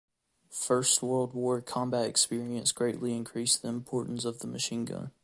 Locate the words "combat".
1.61-2.09